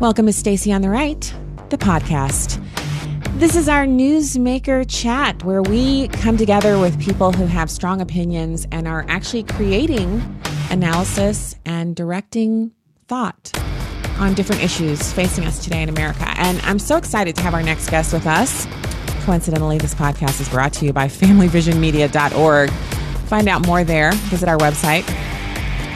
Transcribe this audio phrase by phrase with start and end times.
[0.00, 1.30] Welcome to Stacy on the Right,
[1.68, 2.58] the podcast.
[3.38, 8.66] This is our newsmaker chat where we come together with people who have strong opinions
[8.72, 10.40] and are actually creating
[10.70, 12.72] analysis and directing
[13.08, 13.52] thought
[14.18, 16.24] on different issues facing us today in America.
[16.38, 18.66] And I'm so excited to have our next guest with us.
[19.26, 22.70] Coincidentally, this podcast is brought to you by familyvisionmedia.org.
[23.28, 24.12] Find out more there.
[24.12, 25.02] Visit our website.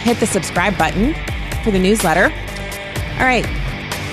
[0.02, 1.14] Hit the subscribe button
[1.64, 2.24] for the newsletter.
[2.24, 3.63] All right.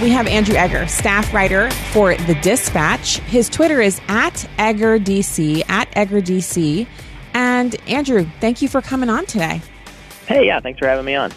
[0.02, 3.20] We have Andrew Egger, staff writer for The Dispatch.
[3.20, 6.88] His Twitter is at EggerDC, at EggerDC.
[7.36, 9.62] And Andrew, thank you for coming on today.
[10.26, 11.32] Hey, yeah, thanks for having me on.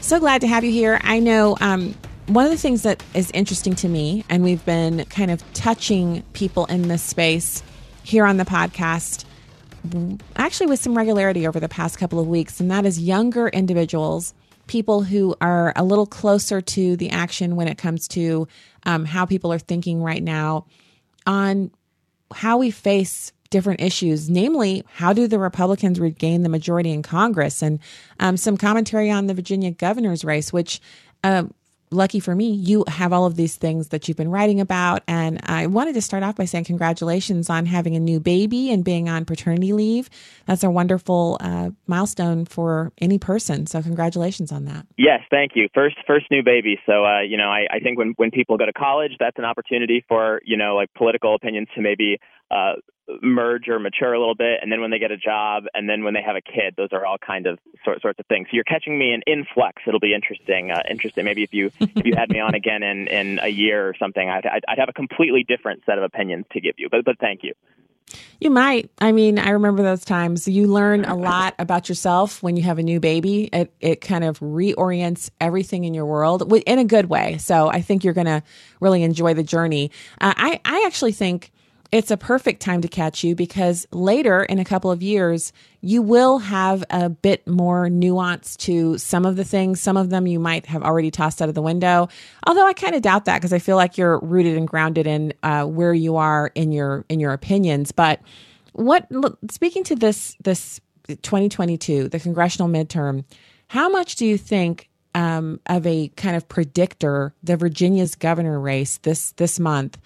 [0.00, 0.98] So glad to have you here.
[1.04, 1.94] I know um,
[2.26, 6.24] one of the things that is interesting to me, and we've been kind of touching
[6.32, 7.62] people in this space
[8.02, 9.24] here on the podcast,
[10.34, 14.34] actually with some regularity over the past couple of weeks, and that is younger individuals
[14.66, 18.48] people who are a little closer to the action when it comes to
[18.84, 20.66] um, how people are thinking right now
[21.26, 21.70] on
[22.34, 27.62] how we face different issues, namely, how do the Republicans regain the majority in Congress?
[27.62, 27.78] And
[28.18, 30.80] um, some commentary on the Virginia governor's race, which
[31.22, 31.44] uh,
[31.90, 35.02] lucky for me, you have all of these things that you've been writing about.
[35.06, 38.84] And I wanted to start off by saying congratulations on having a new baby and
[38.84, 40.10] being on paternity leave.
[40.46, 43.66] That's a wonderful uh, milestone for any person.
[43.66, 44.86] So congratulations on that.
[44.96, 45.68] Yes, thank you.
[45.74, 46.78] First, first new baby.
[46.86, 49.44] So, uh, you know, I, I think when, when people go to college, that's an
[49.44, 52.18] opportunity for, you know, like political opinions to maybe
[52.50, 52.74] uh,
[53.22, 56.04] merge or mature a little bit, and then when they get a job, and then
[56.04, 58.48] when they have a kid, those are all kind of sort sorts of things.
[58.50, 59.82] So you're catching me in influx.
[59.86, 60.70] It'll be interesting.
[60.70, 61.24] Uh, interesting.
[61.24, 64.28] Maybe if you if you had me on again in in a year or something,
[64.28, 66.88] I'd, I'd I'd have a completely different set of opinions to give you.
[66.90, 67.52] But but thank you.
[68.40, 68.90] You might.
[69.00, 70.46] I mean, I remember those times.
[70.46, 73.48] You learn a lot about yourself when you have a new baby.
[73.52, 77.38] It it kind of reorients everything in your world in a good way.
[77.38, 78.42] So I think you're going to
[78.80, 79.90] really enjoy the journey.
[80.20, 81.50] Uh, I I actually think
[81.92, 86.02] it's a perfect time to catch you because later in a couple of years, you
[86.02, 89.80] will have a bit more nuance to some of the things.
[89.80, 92.08] Some of them you might have already tossed out of the window.
[92.46, 95.32] Although I kind of doubt that because I feel like you're rooted and grounded in
[95.42, 97.92] uh, where you are in your in your opinions.
[97.92, 98.20] But
[98.72, 99.06] what
[99.50, 103.24] speaking to this this 2022, the congressional midterm,
[103.68, 108.98] how much do you think um, of a kind of predictor the Virginia's governor race
[108.98, 109.98] this this month?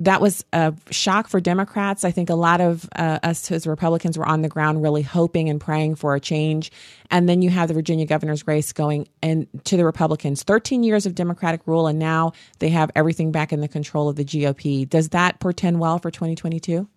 [0.00, 2.04] That was a shock for Democrats.
[2.04, 5.48] I think a lot of uh, us as Republicans were on the ground really hoping
[5.48, 6.72] and praying for a change.
[7.10, 10.42] And then you have the Virginia governor's race going and to the Republicans.
[10.42, 14.16] 13 years of Democratic rule, and now they have everything back in the control of
[14.16, 14.88] the GOP.
[14.88, 16.88] Does that portend well for 2022?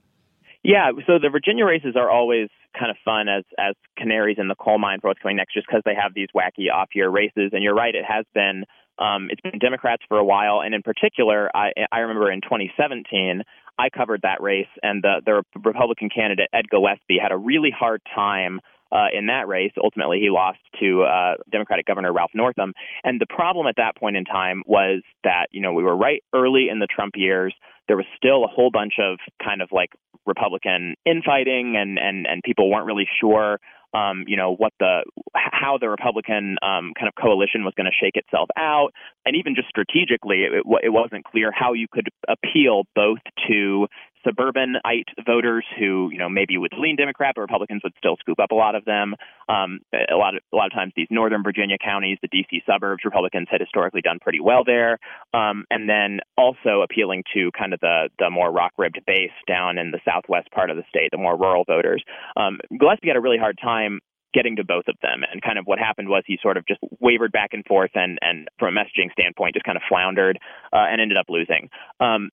[0.64, 4.56] Yeah, so the Virginia races are always kind of fun as as canaries in the
[4.56, 7.52] coal mine for what's going next, just because they have these wacky off year races.
[7.54, 8.64] And you're right, it has been
[8.98, 13.44] um, it's been Democrats for a while, and in particular, I, I remember in 2017,
[13.78, 18.02] I covered that race, and the, the Republican candidate Ed Gillespie had a really hard
[18.14, 18.62] time
[18.92, 19.74] uh, in that race.
[19.82, 22.74] Ultimately, he lost to uh, Democratic Governor Ralph Northam.
[23.04, 26.24] And the problem at that point in time was that, you know, we were right
[26.34, 27.54] early in the Trump years.
[27.88, 29.90] There was still a whole bunch of kind of like
[30.26, 33.60] Republican infighting, and, and, and people weren't really sure
[33.96, 37.96] um, you know, what the how the Republican um, kind of coalition was going to
[37.98, 38.92] shake itself out,
[39.26, 43.88] and even just strategically, it, it wasn't clear how you could appeal both to
[44.26, 48.52] suburbanite voters who, you know, maybe would lean Democrat, but Republicans would still scoop up
[48.52, 49.16] a lot of them.
[49.48, 52.64] Um, a lot of a lot of times, these northern Virginia counties, the D.C.
[52.66, 54.98] suburbs, Republicans had historically done pretty well there.
[55.34, 59.78] Um, and then also appealing to kind of the the more rock ribbed base down
[59.78, 62.04] in the southwest part of the state, the more rural voters.
[62.36, 64.00] Um, Gillespie had a really hard time
[64.36, 65.24] getting to both of them.
[65.32, 68.20] And kind of what happened was he sort of just wavered back and forth and,
[68.22, 70.38] and from a messaging standpoint, just kind of floundered
[70.74, 71.70] uh, and ended up losing.
[72.02, 72.30] Um,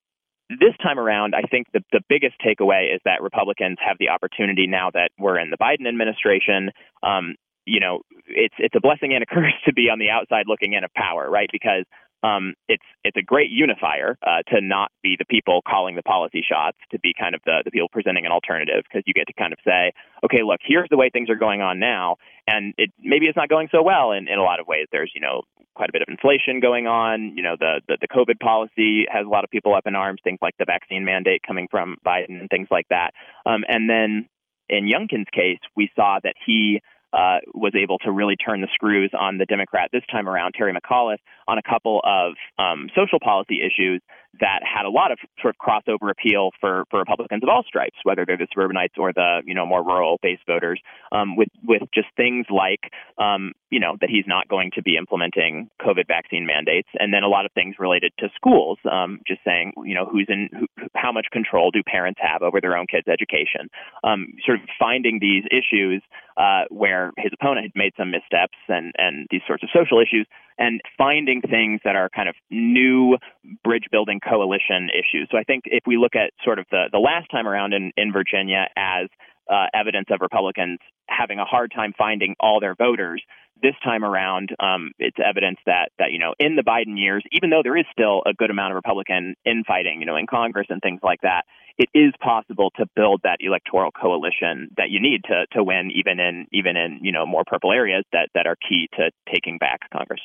[0.60, 4.66] this time around, I think the, the biggest takeaway is that Republicans have the opportunity
[4.66, 6.70] now that we're in the Biden administration.
[7.02, 10.46] Um, you know, it's it's a blessing and a curse to be on the outside
[10.46, 11.48] looking in of power, right?
[11.52, 11.84] Because
[12.22, 16.42] um, it's it's a great unifier uh, to not be the people calling the policy
[16.46, 19.32] shots, to be kind of the, the people presenting an alternative, because you get to
[19.32, 19.92] kind of say,
[20.24, 22.16] okay, look, here's the way things are going on now,
[22.46, 24.86] and it maybe it's not going so well in, in a lot of ways.
[24.92, 25.42] There's you know
[25.74, 27.32] quite a bit of inflation going on.
[27.36, 30.20] You know the, the the COVID policy has a lot of people up in arms.
[30.22, 33.12] Things like the vaccine mandate coming from Biden and things like that.
[33.46, 34.28] Um, and then
[34.68, 36.80] in Youngkin's case, we saw that he
[37.12, 40.72] uh, was able to really turn the screws on the Democrat this time around, Terry
[40.72, 44.00] McAuliffe, on a couple of um, social policy issues
[44.40, 47.96] that had a lot of sort of crossover appeal for, for Republicans of all stripes,
[48.02, 50.80] whether they're the suburbanites or the you know more rural based voters,
[51.12, 54.96] um, with with just things like um, you know that he's not going to be
[54.96, 59.40] implementing COVID vaccine mandates, and then a lot of things related to schools, um, just
[59.44, 62.86] saying you know who's in who, how much control do parents have over their own
[62.86, 63.68] kids' education,
[64.02, 66.02] um, sort of finding these issues
[66.36, 70.26] uh, where his opponent had made some missteps and and these sorts of social issues
[70.58, 73.16] and finding things that are kind of new
[73.64, 75.28] bridge building coalition issues.
[75.30, 77.92] So I think if we look at sort of the, the last time around in,
[77.96, 79.08] in Virginia as
[79.50, 80.78] uh, evidence of Republicans
[81.08, 83.22] having a hard time finding all their voters.
[83.60, 87.50] This time around, um, it's evidence that that you know in the Biden years, even
[87.50, 90.80] though there is still a good amount of Republican infighting, you know, in Congress and
[90.80, 91.42] things like that,
[91.78, 96.18] it is possible to build that electoral coalition that you need to to win, even
[96.18, 99.80] in even in you know more purple areas that that are key to taking back
[99.92, 100.20] Congress.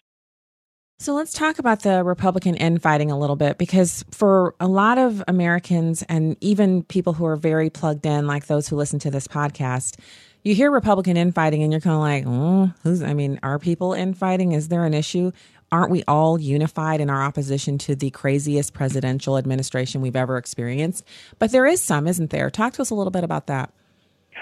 [0.99, 5.23] So let's talk about the Republican infighting a little bit because for a lot of
[5.27, 9.27] Americans and even people who are very plugged in, like those who listen to this
[9.27, 9.99] podcast,
[10.43, 14.53] you hear Republican infighting and you're kind of like, who's, I mean, are people infighting?
[14.53, 15.31] Is there an issue?
[15.71, 21.03] Aren't we all unified in our opposition to the craziest presidential administration we've ever experienced?
[21.37, 22.49] But there is some, isn't there?
[22.49, 23.71] Talk to us a little bit about that.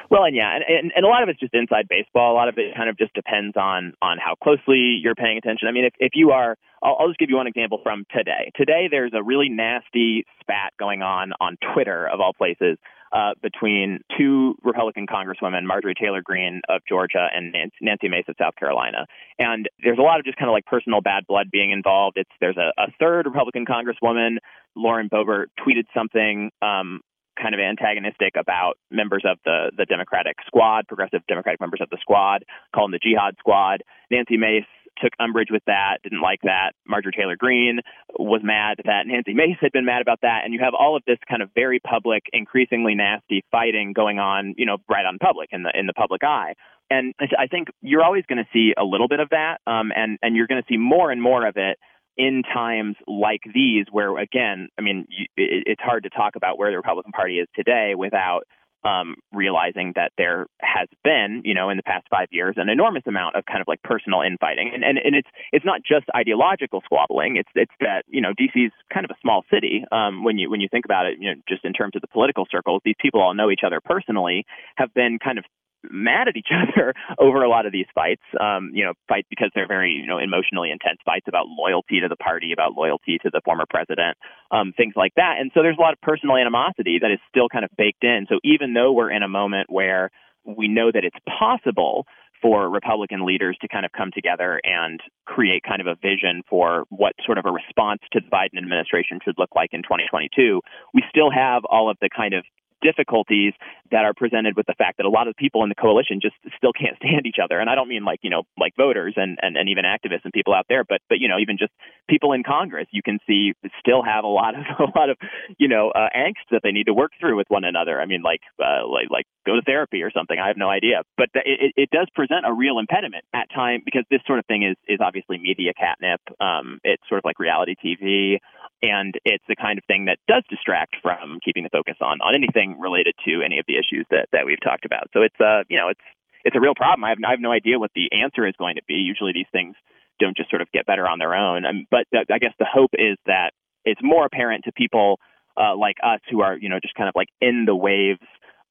[0.10, 2.34] Well, and yeah, and, and, and a lot of it's just inside baseball.
[2.34, 5.68] A lot of it kind of just depends on on how closely you're paying attention.
[5.68, 8.52] I mean, if if you are, I'll, I'll just give you one example from today.
[8.56, 12.78] Today, there's a really nasty spat going on on Twitter of all places
[13.16, 18.56] uh, between two Republican congresswomen, Marjorie Taylor Greene of Georgia and Nancy Mace of South
[18.56, 19.06] Carolina.
[19.40, 22.18] And there's a lot of just kind of like personal bad blood being involved.
[22.18, 24.38] It's there's a, a third Republican congresswoman,
[24.76, 27.02] Lauren Boebert, tweeted something um,
[27.40, 31.98] kind of antagonistic about members of the the Democratic squad, progressive Democratic members of the
[32.02, 32.44] squad,
[32.74, 33.84] called them the Jihad Squad.
[34.12, 34.66] Nancy Mace
[35.02, 36.72] took umbrage with that, didn't like that.
[36.88, 37.80] Marjorie Taylor Greene
[38.18, 41.04] was mad that Nancy Mace had been mad about that, and you have all of
[41.06, 45.50] this kind of very public, increasingly nasty fighting going on, you know, right on public
[45.52, 46.54] in the in the public eye.
[46.90, 50.20] And I think you're always going to see a little bit of that, um, and
[50.22, 51.78] and you're going to see more and more of it
[52.18, 56.78] in times like these, where again, I mean, it's hard to talk about where the
[56.78, 58.44] Republican Party is today without
[58.86, 63.02] um, realizing that there has been, you know, in the past five years, an enormous
[63.08, 66.82] amount of kind of like personal infighting, and and, and it's it's not just ideological
[66.86, 67.36] squabbling.
[67.36, 70.50] It's it's that you know DC is kind of a small city um, when you
[70.52, 72.82] when you think about it, you know, just in terms of the political circles.
[72.86, 74.46] These people all know each other personally,
[74.78, 75.46] have been kind of
[75.92, 78.24] mad at each other over a lot of these fights.
[78.40, 82.08] Um, you know, fights because they're very you know emotionally intense fights about loyalty to
[82.08, 84.18] the party, about loyalty to the former president,
[84.52, 85.36] um, things like that.
[85.40, 88.26] And so there's a lot of personal animosity that is still kind of baked in.
[88.30, 90.12] So even though we're in a moment where
[90.46, 92.06] we know that it's possible
[92.42, 96.86] for Republican leaders to kind of come together and create kind of a vision for
[96.90, 100.62] what sort of a response to the Biden administration should look like in 2022.
[100.94, 102.46] We still have all of the kind of
[102.82, 103.54] difficulties
[103.92, 106.36] that are presented with the fact that a lot of people in the coalition just
[106.58, 107.60] still can't stand each other.
[107.60, 110.34] And I don't mean like, you know, like voters and, and, and even activists and
[110.34, 111.72] people out there, but, but, you know, even just
[112.10, 115.18] people in Congress, you can see still have a lot of, a lot of,
[115.58, 118.00] you know, uh, angst that they need to work through with one another.
[118.00, 120.38] I mean, like, uh, like, like go to therapy or something.
[120.40, 124.04] I have no idea, but it, it does present a real impediment at time because
[124.10, 126.22] this sort of thing is, is obviously media catnip.
[126.40, 128.38] Um, it's sort of like reality TV
[128.82, 132.36] and it's the kind of thing that does distract from keeping the focus on on
[132.36, 135.10] anything related to any of the issues that that we've talked about.
[135.14, 136.02] So it's uh you know it's
[136.44, 137.04] it's a real problem.
[137.04, 138.96] I have I have no idea what the answer is going to be.
[138.96, 139.76] Usually these things
[140.20, 141.66] don't just sort of get better on their own.
[141.66, 143.52] Um, but th- I guess the hope is that
[143.84, 145.20] it's more apparent to people
[145.58, 148.22] uh, like us who are you know just kind of like in the waves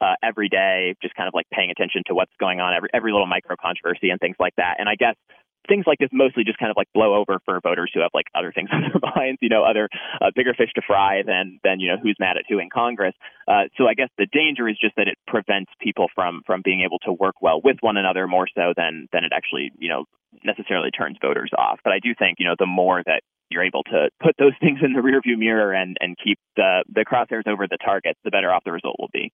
[0.00, 3.12] uh, every day, just kind of like paying attention to what's going on, every every
[3.12, 4.76] little micro controversy and things like that.
[4.78, 5.16] And I guess
[5.68, 8.26] things like this mostly just kind of like blow over for voters who have like
[8.34, 9.88] other things on their minds, you know, other
[10.20, 13.14] uh, bigger fish to fry than than you know who's mad at who in Congress.
[13.48, 16.82] Uh, so I guess the danger is just that it prevents people from from being
[16.82, 20.04] able to work well with one another more so than than it actually you know
[20.44, 21.80] necessarily turns voters off.
[21.84, 24.80] But I do think you know the more that you're able to put those things
[24.82, 28.52] in the rearview mirror and and keep the the crosshairs over the targets, the better
[28.52, 29.32] off the result will be.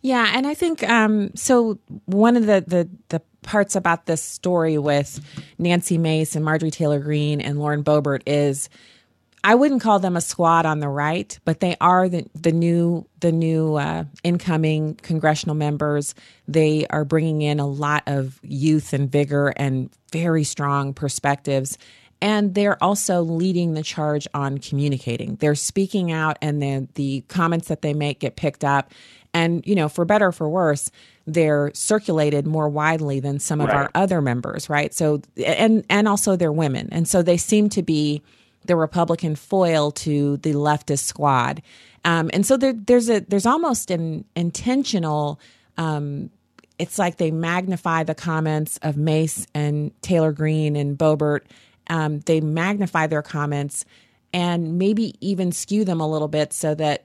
[0.00, 1.78] Yeah, and I think um, so.
[2.06, 5.20] One of the, the the parts about this story with
[5.58, 8.68] Nancy Mace and Marjorie Taylor Greene and Lauren Boebert is
[9.44, 13.06] I wouldn't call them a squad on the right, but they are the, the new
[13.20, 16.14] the new uh, incoming congressional members.
[16.46, 21.76] They are bringing in a lot of youth and vigor and very strong perspectives.
[22.20, 25.34] And they're also leading the charge on communicating.
[25.36, 28.92] They're speaking out, and the the comments that they make get picked up.
[29.34, 30.90] And, you know, for better or for worse,
[31.26, 33.76] they're circulated more widely than some of right.
[33.76, 34.92] our other members, right?
[34.92, 36.88] So and and also they're women.
[36.92, 38.22] And so they seem to be
[38.64, 41.62] the Republican foil to the leftist squad.
[42.04, 45.40] Um, and so there, there's a there's almost an intentional.
[45.76, 46.30] Um,
[46.78, 51.42] it's like they magnify the comments of Mace and Taylor Greene and Boebert.
[51.88, 53.84] Um, they magnify their comments
[54.32, 57.04] and maybe even skew them a little bit so that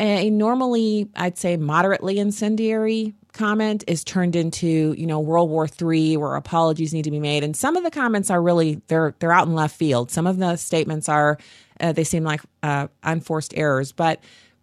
[0.00, 6.16] a normally, I'd say, moderately incendiary comment is turned into, you know, World War III,
[6.16, 7.44] where apologies need to be made.
[7.44, 10.10] And some of the comments are really they're they're out in left field.
[10.10, 11.38] Some of the statements are
[11.80, 14.20] uh, they seem like uh, unforced errors, but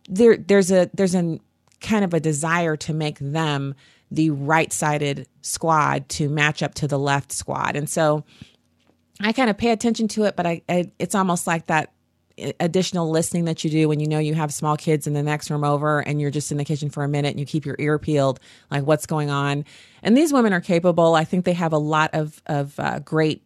[0.09, 1.39] there there's a there's a
[1.81, 3.75] kind of a desire to make them
[4.09, 8.23] the right-sided squad to match up to the left squad, and so
[9.19, 11.93] I kind of pay attention to it, but I, I it's almost like that
[12.59, 15.49] additional listening that you do when you know you have small kids in the next
[15.49, 17.75] room over and you're just in the kitchen for a minute and you keep your
[17.79, 19.65] ear peeled like what's going on?
[20.03, 21.15] And these women are capable.
[21.15, 23.43] I think they have a lot of of uh, great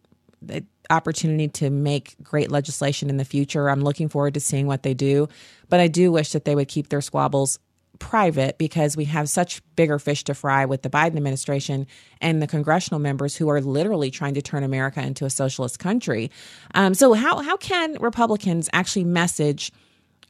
[0.52, 3.68] uh, opportunity to make great legislation in the future.
[3.68, 5.28] I'm looking forward to seeing what they do
[5.68, 7.58] but i do wish that they would keep their squabbles
[7.98, 11.86] private because we have such bigger fish to fry with the Biden administration
[12.20, 16.30] and the congressional members who are literally trying to turn America into a socialist country.
[16.74, 19.72] Um, so, how how can Republicans actually message?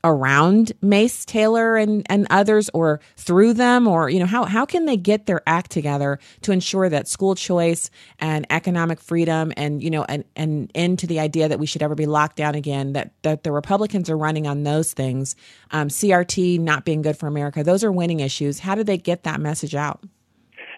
[0.07, 4.87] Around Mace Taylor and, and others or through them or you know how how can
[4.87, 9.91] they get their act together to ensure that school choice and economic freedom and you
[9.91, 12.93] know an, an end to the idea that we should ever be locked down again
[12.93, 15.35] that that the Republicans are running on those things?
[15.73, 18.61] Um, CRT not being good for America those are winning issues.
[18.61, 20.03] How do they get that message out?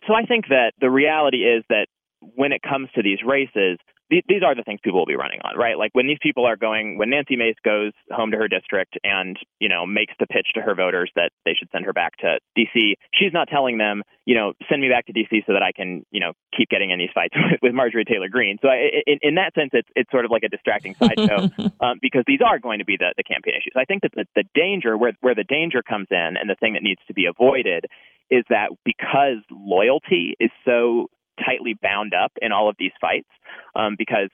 [0.07, 1.87] So I think that the reality is that
[2.21, 3.79] when it comes to these races
[4.11, 5.77] these are the things people will be running on, right?
[5.77, 9.37] Like when these people are going, when Nancy Mace goes home to her district and,
[9.61, 12.39] you know, makes the pitch to her voters that they should send her back to
[12.57, 15.73] DC, she's not telling them, you know, send me back to DC so that I
[15.73, 18.59] can, you know, keep getting in these fights with, with Marjorie Taylor Greene.
[18.63, 21.51] So I, in, in that sense, it's, it's sort of like a distracting sideshow
[21.81, 23.75] um, because these are going to be the, the campaign issues.
[23.77, 26.75] I think that the, the danger, where, where the danger comes in and the thing
[26.75, 27.85] that needs to be avoided
[28.31, 31.09] is that because loyalty is so
[31.45, 33.29] tightly bound up in all of these fights
[33.75, 34.31] um, because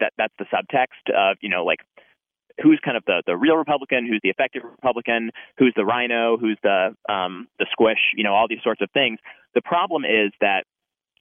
[0.00, 1.80] that that's the subtext of you know like
[2.62, 6.58] who's kind of the the real Republican, who's the effective Republican, who's the rhino, who's
[6.62, 9.18] the um, the squish, you know, all these sorts of things.
[9.54, 10.64] The problem is that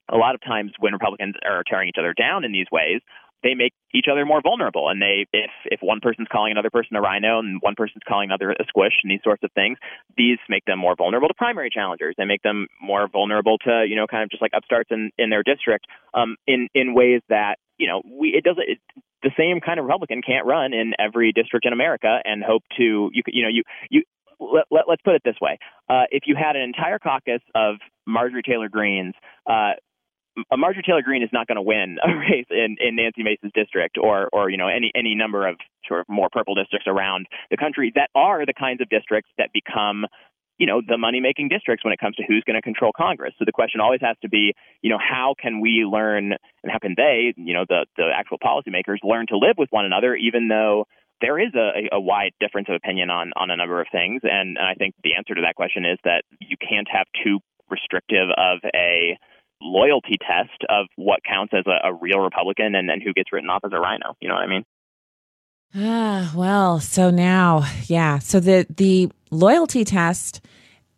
[0.09, 3.01] a lot of times when Republicans are tearing each other down in these ways,
[3.43, 4.89] they make each other more vulnerable.
[4.89, 8.29] And they, if if one person's calling another person a rhino and one person's calling
[8.29, 9.77] another a squish and these sorts of things,
[10.17, 12.15] these make them more vulnerable to primary challengers.
[12.17, 15.29] They make them more vulnerable to you know kind of just like upstarts in in
[15.29, 18.63] their district um, in in ways that you know we it doesn't.
[18.67, 18.79] It,
[19.21, 23.09] the same kind of Republican can't run in every district in America and hope to
[23.13, 24.03] you you know you you
[24.39, 25.57] let, let, us put it this way:
[25.89, 29.13] uh, if you had an entire caucus of Marjorie Taylor Greenes
[29.49, 29.73] uh,
[30.55, 33.97] Marjorie Taylor Greene is not going to win a race in, in Nancy Mace's district
[34.01, 37.57] or or you know any any number of sort of more purple districts around the
[37.57, 40.05] country that are the kinds of districts that become
[40.57, 43.33] you know the money making districts when it comes to who's going to control Congress.
[43.37, 46.79] So the question always has to be you know how can we learn and how
[46.79, 50.47] can they you know the the actual policymakers learn to live with one another even
[50.47, 50.85] though
[51.21, 54.57] there is a, a wide difference of opinion on on a number of things and,
[54.57, 58.29] and I think the answer to that question is that you can't have too restrictive
[58.35, 59.17] of a
[59.63, 63.49] loyalty test of what counts as a, a real Republican and then who gets written
[63.49, 64.15] off as a rhino.
[64.19, 64.65] You know what I mean?
[65.75, 68.19] Ah, well, so now, yeah.
[68.19, 70.41] So the the loyalty test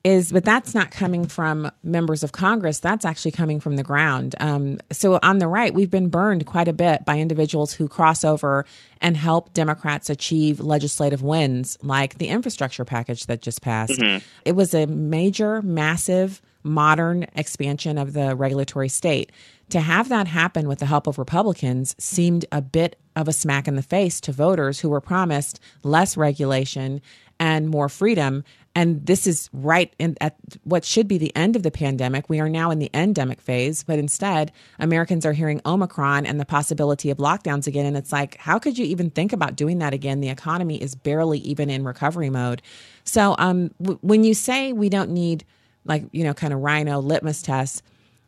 [0.04, 2.80] is, but that's not coming from members of Congress.
[2.80, 4.36] That's actually coming from the ground.
[4.40, 8.24] Um, so on the right, we've been burned quite a bit by individuals who cross
[8.24, 8.66] over
[9.02, 14.00] and help Democrats achieve legislative wins, like the infrastructure package that just passed.
[14.00, 14.24] Mm-hmm.
[14.46, 19.32] It was a major, massive modern expansion of the regulatory state.
[19.70, 23.68] To have that happen with the help of Republicans seemed a bit of a smack
[23.68, 27.02] in the face to voters who were promised less regulation
[27.40, 28.44] and more freedom.
[28.76, 32.30] And this is right in, at what should be the end of the pandemic.
[32.30, 36.46] We are now in the endemic phase, but instead, Americans are hearing Omicron and the
[36.46, 37.86] possibility of lockdowns again.
[37.86, 40.20] And it's like, how could you even think about doing that again?
[40.20, 42.62] The economy is barely even in recovery mode.
[43.06, 45.46] So, um, w- when you say we don't need
[45.86, 47.82] like you know kind of rhino litmus tests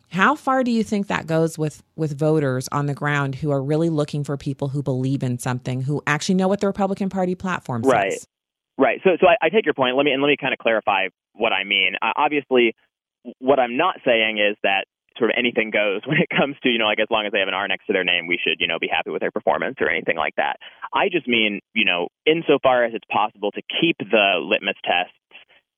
[0.09, 3.61] how far do you think that goes with with voters on the ground who are
[3.61, 7.35] really looking for people who believe in something who actually know what the republican party
[7.35, 7.91] platform says?
[7.91, 8.25] Right.
[8.79, 9.01] Right.
[9.03, 9.97] So so I, I take your point.
[9.97, 11.95] Let me and let me kind of clarify what i mean.
[12.01, 12.75] Uh, obviously
[13.39, 14.85] what i'm not saying is that
[15.17, 17.39] sort of anything goes when it comes to, you know, like as long as they
[17.39, 19.31] have an R next to their name, we should, you know, be happy with their
[19.31, 20.57] performance or anything like that.
[20.93, 25.16] I just mean, you know, insofar as it's possible to keep the litmus test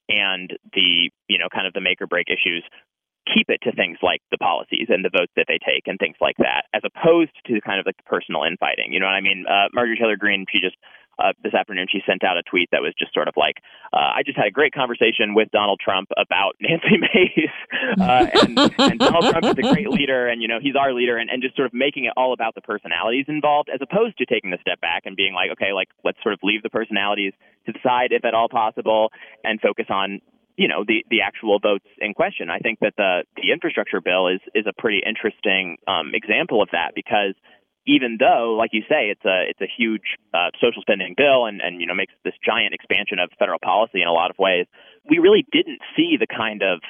[0.10, 2.64] and the you know kind of the make or break issues
[3.34, 6.16] keep it to things like the policies and the votes that they take and things
[6.20, 8.92] like that, as opposed to kind of like the personal infighting.
[8.92, 9.46] You know what I mean?
[9.48, 10.78] Uh, Marjorie Taylor Greene, she just
[11.20, 13.58] uh, this afternoon she sent out a tweet that was just sort of like,
[13.92, 17.58] uh, I just had a great conversation with Donald Trump about Nancy Mace,
[18.00, 21.18] uh, and, and Donald Trump is a great leader, and you know he's our leader,
[21.18, 24.26] and, and just sort of making it all about the personalities involved, as opposed to
[24.26, 27.34] taking a step back and being like, okay, like let's sort of leave the personalities
[27.66, 29.12] to the side if at all possible,
[29.44, 30.22] and focus on
[30.60, 32.50] you know the the actual votes in question.
[32.50, 36.70] I think that the the infrastructure bill is is a pretty interesting um, example of
[36.72, 37.34] that because
[37.90, 41.60] even though, like you say, it's a it's a huge uh, social spending bill and
[41.60, 44.68] and you know makes this giant expansion of federal policy in a lot of ways,
[45.10, 46.82] we really didn't see the kind of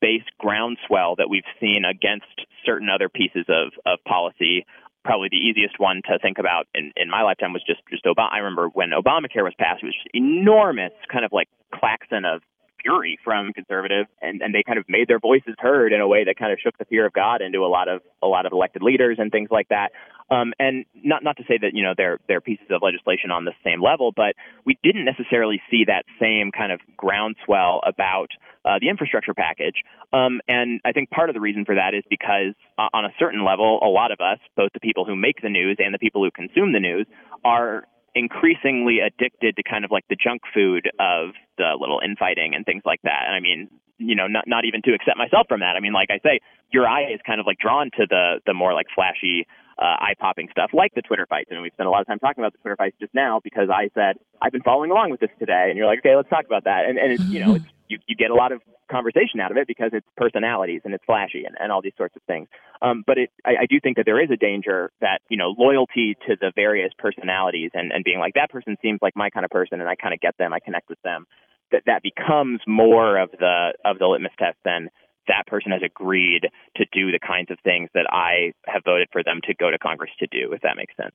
[0.00, 2.32] base groundswell that we've seen against
[2.64, 4.64] certain other pieces of of policy.
[5.04, 8.32] Probably the easiest one to think about in, in my lifetime was just just Obama.
[8.32, 12.40] I remember when Obamacare was passed, it was enormous, kind of like klaxon of
[12.82, 16.24] fury from conservatives, and and they kind of made their voices heard in a way
[16.24, 18.52] that kind of shook the fear of God into a lot of a lot of
[18.52, 19.92] elected leaders and things like that.
[20.30, 23.44] Um, and not not to say that you know they're they're pieces of legislation on
[23.44, 24.34] the same level, but
[24.64, 28.28] we didn't necessarily see that same kind of groundswell about
[28.64, 29.82] uh, the infrastructure package.
[30.12, 33.10] Um, and I think part of the reason for that is because uh, on a
[33.18, 35.98] certain level, a lot of us, both the people who make the news and the
[35.98, 37.06] people who consume the news,
[37.44, 37.84] are
[38.14, 42.82] increasingly addicted to kind of like the junk food of the little infighting and things
[42.84, 43.24] like that.
[43.26, 45.76] And I mean, you know, not not even to accept myself from that.
[45.76, 46.40] I mean, like I say,
[46.72, 49.46] your eye is kind of like drawn to the the more like flashy,
[49.78, 51.48] uh, eye popping stuff, like the Twitter fights.
[51.50, 53.68] And we've spent a lot of time talking about the Twitter fights just now because
[53.68, 56.46] I said I've been following along with this today, and you're like, okay, let's talk
[56.46, 56.86] about that.
[56.86, 59.56] And and it's, you know, it's, you you get a lot of conversation out of
[59.56, 62.48] it because it's personalities and it's flashy and, and all these sorts of things.
[62.82, 65.54] Um, but it, I, I do think that there is a danger that you know
[65.58, 69.44] loyalty to the various personalities and and being like that person seems like my kind
[69.44, 71.26] of person and I kind of get them, I connect with them
[71.72, 74.88] that that becomes more of the of the litmus test than
[75.28, 79.22] that person has agreed to do the kinds of things that I have voted for
[79.22, 81.14] them to go to Congress to do, if that makes sense.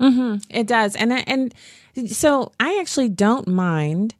[0.00, 0.36] Mm-hmm.
[0.50, 1.54] It does, and and
[2.10, 4.14] so I actually don't mind.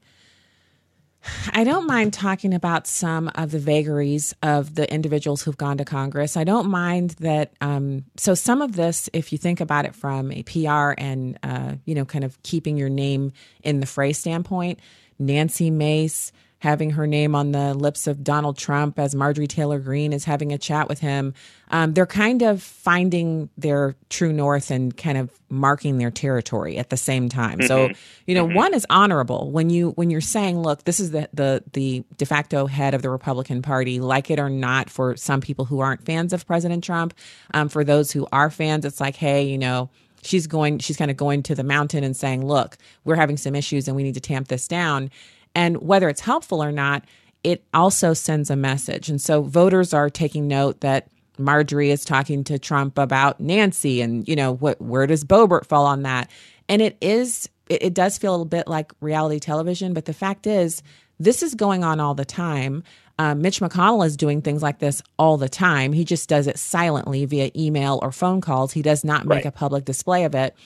[1.53, 5.85] I don't mind talking about some of the vagaries of the individuals who've gone to
[5.85, 6.37] Congress.
[6.37, 7.53] I don't mind that.
[7.61, 11.75] Um, so some of this, if you think about it from a PR and uh,
[11.85, 14.81] you know, kind of keeping your name in the fray standpoint,
[15.19, 20.13] Nancy Mace having her name on the lips of Donald Trump as Marjorie Taylor Greene
[20.13, 21.35] is having a chat with him.
[21.73, 26.89] Um, they're kind of finding their true north and kind of marking their territory at
[26.89, 27.59] the same time.
[27.59, 27.67] Mm-hmm.
[27.67, 27.91] So,
[28.29, 28.55] you know, mm-hmm.
[28.55, 32.27] one is honorable when you when you're saying, look, this is the the the de
[32.27, 34.89] facto head of the Republican Party, like it or not.
[34.89, 37.13] For some people who aren't fans of President Trump,
[37.55, 39.91] um, for those who are fans, it's like, hey, you know
[40.25, 43.57] she's going she's kind of going to the mountain and saying look we're having some
[43.57, 45.11] issues and we need to tamp this down
[45.55, 47.05] and whether it's helpful or not
[47.45, 52.45] it also sends a message and so voters are taking note that marjorie is talking
[52.45, 56.31] to trump about nancy and you know what where does Boebert fall on that
[56.69, 60.47] and it is it, it does feel a bit like reality television but the fact
[60.47, 60.83] is
[61.19, 62.83] this is going on all the time
[63.19, 65.93] uh, Mitch McConnell is doing things like this all the time.
[65.93, 68.73] He just does it silently via email or phone calls.
[68.73, 69.47] He does not make right.
[69.47, 70.57] a public display of it.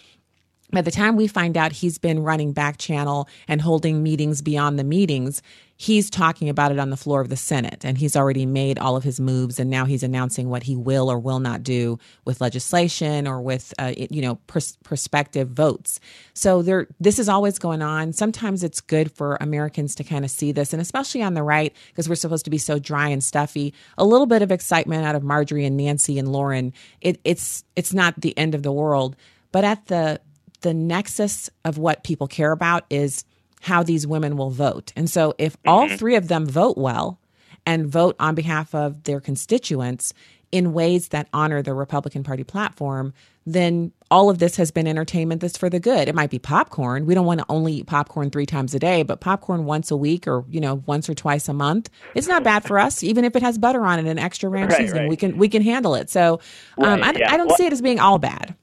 [0.72, 4.78] By the time we find out he's been running back channel and holding meetings beyond
[4.78, 5.42] the meetings,
[5.76, 8.96] he's talking about it on the floor of the Senate and he's already made all
[8.96, 12.40] of his moves and now he's announcing what he will or will not do with
[12.40, 16.00] legislation or with uh, you know pers- prospective votes.
[16.34, 18.12] So there this is always going on.
[18.12, 21.74] Sometimes it's good for Americans to kind of see this and especially on the right
[21.88, 23.74] because we're supposed to be so dry and stuffy.
[23.98, 26.72] A little bit of excitement out of Marjorie and Nancy and Lauren.
[27.00, 29.14] It, it's it's not the end of the world,
[29.52, 30.20] but at the
[30.66, 33.24] the nexus of what people care about is
[33.60, 34.92] how these women will vote.
[34.96, 35.68] And so if mm-hmm.
[35.68, 37.20] all three of them vote well
[37.64, 40.12] and vote on behalf of their constituents
[40.50, 43.14] in ways that honor the Republican Party platform,
[43.46, 46.08] then all of this has been entertainment that's for the good.
[46.08, 47.06] It might be popcorn.
[47.06, 49.96] We don't want to only eat popcorn three times a day, but popcorn once a
[49.96, 53.04] week or, you know, once or twice a month, it's not bad for us.
[53.04, 55.10] Even if it has butter on it and extra ranch right, seasoning, right.
[55.10, 56.10] we can we can handle it.
[56.10, 56.40] So
[56.78, 57.32] um, right, I, yeah.
[57.32, 58.56] I, don't well, see it as being all bad.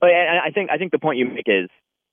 [0.00, 1.68] But I think I think the point you make is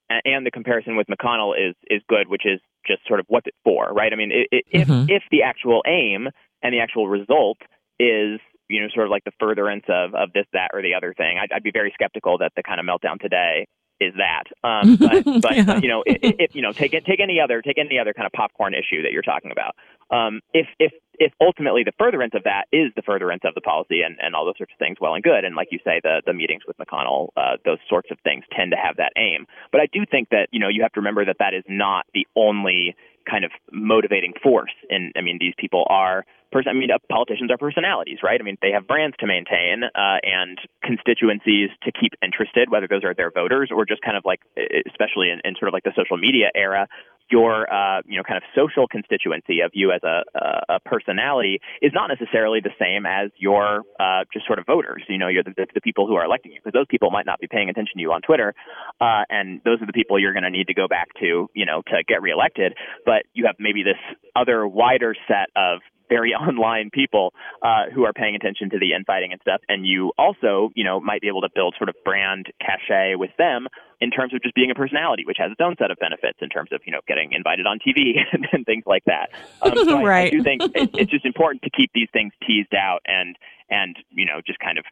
[0.10, 3.56] and the comparison with McConnell is is good, which is just sort of what's it
[3.64, 4.12] for, right?
[4.14, 5.04] I mean, it, it, mm-hmm.
[5.10, 6.28] if if the actual aim
[6.62, 7.58] and the actual result
[8.00, 11.14] is you know sort of like the furtherance of of this, that, or the other
[11.16, 13.68] thing, I'd, I'd be very skeptical that the kind of meltdown today
[14.00, 14.44] is that.
[14.64, 15.80] Um, but but yeah.
[15.80, 18.26] you know, if, if you know, take it, take any other take any other kind
[18.26, 19.76] of popcorn issue that you're talking about.
[20.12, 24.02] Um, if if if ultimately the furtherance of that is the furtherance of the policy
[24.02, 25.46] and, and all those sorts of things, well and good.
[25.46, 28.72] And like you say, the the meetings with McConnell, uh, those sorts of things tend
[28.72, 29.46] to have that aim.
[29.72, 32.06] But I do think that you know you have to remember that that is not
[32.14, 32.96] the only
[33.30, 34.74] kind of motivating force.
[34.90, 36.70] And I mean, these people are person.
[36.70, 38.40] I mean, uh, politicians are personalities, right?
[38.40, 43.04] I mean, they have brands to maintain uh, and constituencies to keep interested, whether those
[43.04, 44.40] are their voters or just kind of like,
[44.88, 46.88] especially in, in sort of like the social media era,
[47.30, 50.24] your uh, you know kind of social constituency of you as a,
[50.70, 55.04] a, personality is not necessarily the same as your uh, just sort of voters.
[55.10, 57.26] You know, you're the, the, the people who are electing you because those people might
[57.26, 58.54] not be paying attention to you on Twitter,
[59.02, 61.66] uh, and those are the people you're going to need to go back to, you
[61.66, 62.74] know, to get reelected.
[63.06, 64.00] But you have maybe this
[64.36, 65.80] other wider set of
[66.10, 69.62] very online people uh, who are paying attention to the infighting and stuff.
[69.68, 73.32] And you also, you know, might be able to build sort of brand cachet with
[73.38, 73.68] them
[74.02, 76.50] in terms of just being a personality, which has its own set of benefits in
[76.50, 79.30] terms of, you know, getting invited on TV and, and things like that.
[79.62, 80.26] Um, so right.
[80.26, 83.36] I, I do think it, it's just important to keep these things teased out and,
[83.70, 84.86] and, you know, just kind of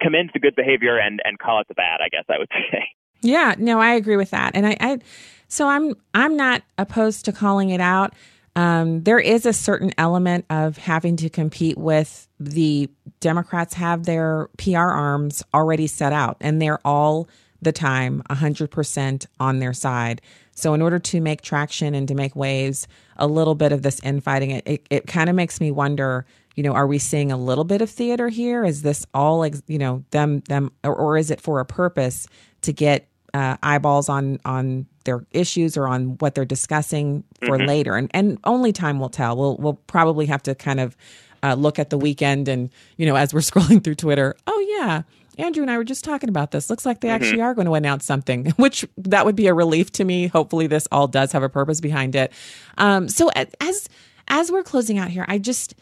[0.00, 2.84] commend the good behavior and, and call out the bad, I guess I would say.
[3.22, 4.52] Yeah, no, I agree with that.
[4.54, 4.98] And I, I
[5.48, 8.14] so I'm I'm not opposed to calling it out.
[8.56, 14.48] Um, there is a certain element of having to compete with the Democrats have their
[14.58, 17.28] PR arms already set out, and they're all
[17.62, 20.20] the time 100% on their side.
[20.52, 24.00] So, in order to make traction and to make waves, a little bit of this
[24.00, 26.26] infighting, it, it, it kind of makes me wonder.
[26.56, 28.64] You know, are we seeing a little bit of theater here?
[28.64, 32.26] Is this all, you know, them, them, or, or is it for a purpose
[32.62, 37.66] to get uh, eyeballs on on their issues or on what they're discussing for mm-hmm.
[37.66, 39.36] later, and and only time will tell.
[39.36, 40.96] We'll we'll probably have to kind of
[41.42, 45.02] uh, look at the weekend, and you know, as we're scrolling through Twitter, oh yeah.
[45.38, 46.68] Andrew and I were just talking about this.
[46.68, 47.14] Looks like they mm-hmm.
[47.14, 50.26] actually are going to announce something, which that would be a relief to me.
[50.26, 52.32] Hopefully, this all does have a purpose behind it.
[52.76, 53.88] Um, so as
[54.28, 55.74] as we're closing out here, I just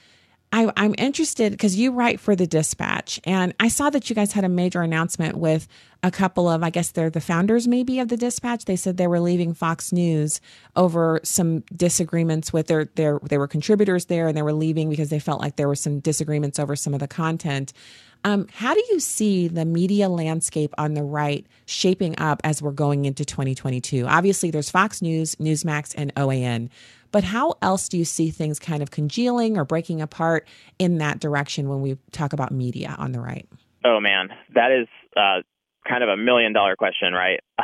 [0.52, 4.32] I, am interested because you write for the Dispatch, and I saw that you guys
[4.32, 5.68] had a major announcement with
[6.02, 8.64] a couple of, I guess they're the founders maybe of the Dispatch.
[8.64, 10.40] They said they were leaving Fox News
[10.74, 15.10] over some disagreements with their their they were contributors there, and they were leaving because
[15.10, 17.72] they felt like there were some disagreements over some of the content.
[18.24, 22.72] Um, how do you see the media landscape on the right shaping up as we're
[22.72, 24.06] going into 2022?
[24.06, 26.68] Obviously, there's Fox News, Newsmax, and OAN.
[27.10, 30.46] But how else do you see things kind of congealing or breaking apart
[30.78, 33.48] in that direction when we talk about media on the right?
[33.84, 34.28] Oh, man.
[34.54, 35.42] That is uh,
[35.88, 37.40] kind of a million dollar question, right?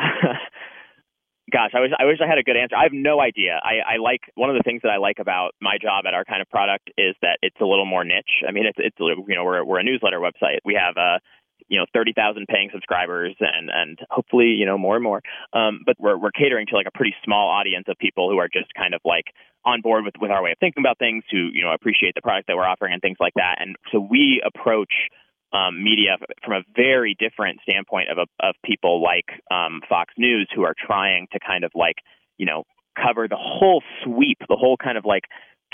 [1.51, 2.75] Gosh, I wish I wish I had a good answer.
[2.75, 3.61] I have no idea.
[3.61, 6.25] I, I like one of the things that I like about my job at our
[6.25, 8.41] kind of product is that it's a little more niche.
[8.47, 10.65] I mean, it's it's you know we're we're a newsletter website.
[10.65, 11.19] We have a
[11.67, 15.21] you know 30,000 paying subscribers and and hopefully you know more and more.
[15.53, 18.49] Um, but we're we're catering to like a pretty small audience of people who are
[18.51, 19.25] just kind of like
[19.65, 22.21] on board with with our way of thinking about things who you know appreciate the
[22.21, 23.57] product that we're offering and things like that.
[23.59, 24.93] And so we approach
[25.53, 30.63] um, media from a very different standpoint of of people like um, Fox News who
[30.63, 31.95] are trying to kind of like
[32.37, 32.63] you know
[32.95, 35.23] cover the whole sweep the whole kind of like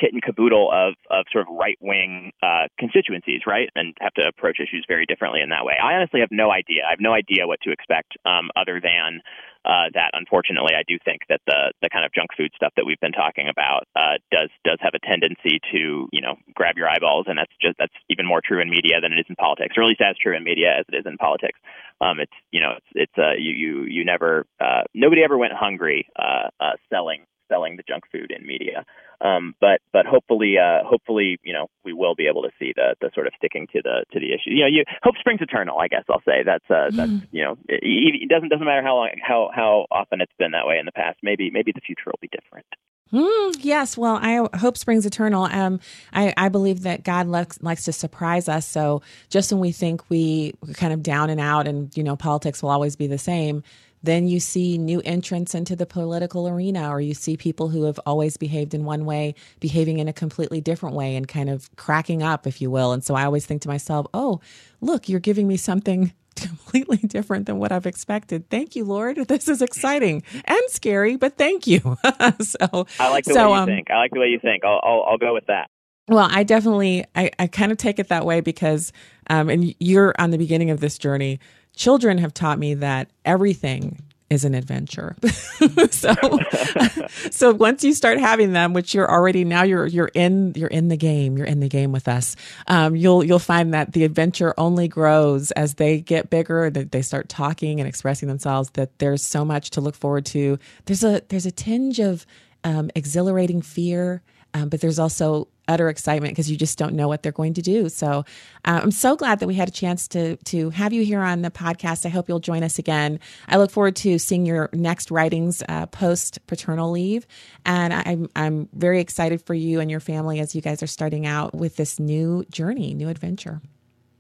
[0.02, 4.28] kit and caboodle of of sort of right wing uh, constituencies, right, and have to
[4.28, 5.76] approach issues very differently in that way.
[5.78, 6.82] I honestly have no idea.
[6.88, 9.22] I have no idea what to expect um, other than
[9.64, 10.12] uh, that.
[10.14, 13.14] Unfortunately, I do think that the the kind of junk food stuff that we've been
[13.14, 17.38] talking about uh, does does have a tendency to you know grab your eyeballs, and
[17.38, 19.88] that's just that's even more true in media than it is in politics, or at
[19.88, 21.60] least as true in media as it is in politics.
[22.02, 25.54] Um, it's you know it's it's uh, you you you never uh, nobody ever went
[25.54, 28.86] hungry uh, uh, selling selling the junk food in media.
[29.20, 32.96] Um, but but hopefully uh, hopefully you know we will be able to see the
[33.02, 34.56] the sort of sticking to the to the issue.
[34.56, 35.78] You know, you hope springs eternal.
[35.78, 37.28] I guess I'll say that's uh, that's mm.
[37.32, 40.66] you know it, it doesn't doesn't matter how long how how often it's been that
[40.66, 41.20] way in the past.
[41.22, 42.66] Maybe maybe the future will be different.
[43.12, 45.44] Mm, yes, well, I hope springs eternal.
[45.44, 45.82] Um,
[46.14, 48.66] I, I believe that God likes, likes to surprise us.
[48.66, 52.64] So just when we think we kind of down and out, and you know, politics
[52.64, 53.64] will always be the same,
[54.04, 58.00] then you see new entrants into the political arena, or you see people who have
[58.06, 62.24] always behaved in one way behaving in a completely different way and kind of cracking
[62.24, 62.92] up, if you will.
[62.92, 64.42] And so I always think to myself, oh,
[64.80, 68.50] look, you're giving me something completely different than what I've expected.
[68.50, 69.20] Thank you, Lord.
[69.32, 71.80] This is exciting and scary, but thank you.
[72.42, 73.92] so I like the so, way you um, think.
[73.92, 74.66] I like the way you think.
[74.66, 75.70] I'll, I'll, I'll go with that.
[76.08, 78.92] Well, I definitely, I, I kind of take it that way because,
[79.30, 81.40] um, and you're on the beginning of this journey
[81.76, 85.16] children have taught me that everything is an adventure.
[85.92, 86.16] so
[87.32, 90.88] so once you start having them, which you're already now you're you're in you're in
[90.88, 92.38] the game, you're in the game with us.
[92.68, 97.02] Um, you'll you'll find that the adventure only grows as they get bigger, that they
[97.02, 98.70] start talking and expressing themselves.
[98.72, 100.58] That there's so much to look forward to.
[100.86, 102.26] There's a there's a tinge of
[102.64, 104.24] um, exhilarating fear
[104.54, 107.62] um, but there's also utter excitement because you just don't know what they're going to
[107.62, 107.88] do.
[107.90, 108.26] So
[108.66, 111.42] uh, I'm so glad that we had a chance to to have you here on
[111.42, 112.06] the podcast.
[112.06, 113.20] I hope you'll join us again.
[113.48, 117.26] I look forward to seeing your next writings uh, post paternal leave,
[117.66, 121.26] and I'm I'm very excited for you and your family as you guys are starting
[121.26, 123.62] out with this new journey, new adventure.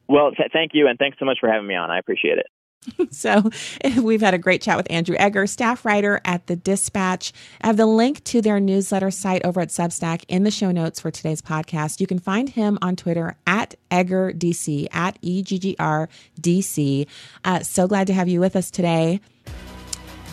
[0.07, 1.89] Well, th- thank you, and thanks so much for having me on.
[1.89, 2.47] I appreciate it.
[3.11, 3.49] so
[4.01, 7.33] we've had a great chat with Andrew Egger, staff writer at the Dispatch.
[7.61, 10.99] I have the link to their newsletter site over at Substack in the show notes
[10.99, 11.99] for today's podcast.
[11.99, 17.07] You can find him on Twitter at EggerDC, at E-G-G-R-D-C.
[17.43, 19.19] Uh, so glad to have you with us today.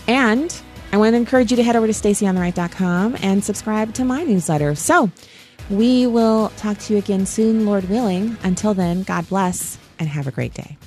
[0.07, 0.55] And
[0.93, 4.75] I want to encourage you to head over to stacyontheright.com and subscribe to my newsletter.
[4.75, 5.11] So
[5.69, 8.39] we will talk to you again soon, Lord willing.
[8.43, 10.79] Until then, God bless and have a great day.